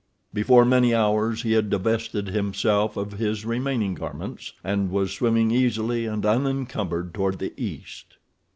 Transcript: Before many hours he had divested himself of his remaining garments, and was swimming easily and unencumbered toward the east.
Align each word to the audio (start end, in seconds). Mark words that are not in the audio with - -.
Before 0.33 0.65
many 0.65 0.95
hours 0.95 1.43
he 1.43 1.51
had 1.51 1.69
divested 1.69 2.29
himself 2.29 2.97
of 2.97 3.11
his 3.11 3.45
remaining 3.45 3.93
garments, 3.93 4.53
and 4.63 4.89
was 4.89 5.11
swimming 5.13 5.51
easily 5.51 6.07
and 6.07 6.25
unencumbered 6.25 7.13
toward 7.13 7.37
the 7.37 7.53
east. 7.55 8.15